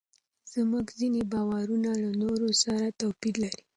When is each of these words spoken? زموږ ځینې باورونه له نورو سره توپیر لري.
زموږ 0.53 0.85
ځینې 0.99 1.21
باورونه 1.31 1.89
له 2.03 2.11
نورو 2.21 2.47
سره 2.63 2.83
توپیر 2.99 3.35
لري. 3.43 3.63